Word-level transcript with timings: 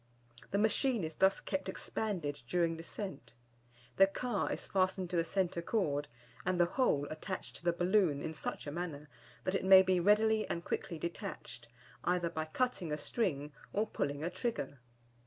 The 0.49 0.57
machine 0.57 1.03
is 1.03 1.17
thus 1.17 1.39
kept 1.39 1.69
expanded 1.69 2.41
during 2.47 2.75
descent. 2.75 3.35
The 3.97 4.07
car 4.07 4.51
is 4.51 4.65
fastened 4.65 5.11
to 5.11 5.15
the 5.15 5.23
centre 5.23 5.61
cord, 5.61 6.07
and 6.43 6.59
the 6.59 6.65
whole 6.65 7.05
attached 7.11 7.57
to 7.57 7.63
the 7.63 7.71
balloon 7.71 8.19
in 8.23 8.33
such 8.33 8.65
a 8.65 8.71
manner 8.71 9.09
that 9.43 9.53
it 9.53 9.63
may 9.63 9.83
be 9.83 9.99
readily 9.99 10.49
and 10.49 10.65
quickly 10.65 10.97
detached, 10.97 11.67
either 12.03 12.31
by 12.31 12.45
cutting 12.45 12.91
a 12.91 12.97
string, 12.97 13.53
or 13.73 13.85
pulling 13.85 14.23
a 14.23 14.31
trigger. 14.31 14.79